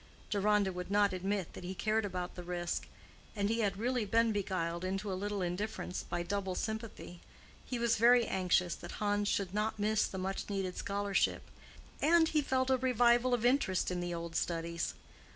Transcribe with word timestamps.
Deronda 0.31 0.71
would 0.71 0.89
not 0.89 1.13
admit 1.13 1.53
that 1.53 1.63
he 1.63 1.75
cared 1.75 2.05
about 2.05 2.33
the 2.33 2.41
risk, 2.41 2.87
and 3.35 3.49
he 3.49 3.59
had 3.59 3.77
really 3.77 4.03
been 4.03 4.31
beguiled 4.31 4.83
into 4.83 5.13
a 5.13 5.13
little 5.13 5.43
indifference 5.43 6.01
by 6.01 6.23
double 6.23 6.55
sympathy: 6.55 7.21
he 7.67 7.77
was 7.77 7.97
very 7.97 8.25
anxious 8.25 8.73
that 8.73 8.93
Hans 8.93 9.27
should 9.27 9.53
not 9.53 9.77
miss 9.77 10.07
the 10.07 10.17
much 10.17 10.49
needed 10.49 10.75
scholarship, 10.75 11.43
and 12.01 12.29
he 12.29 12.41
felt 12.41 12.71
a 12.71 12.77
revival 12.77 13.31
of 13.35 13.45
interest 13.45 13.91
in 13.91 13.99
the 13.99 14.11
old 14.11 14.35
studies. 14.35 14.95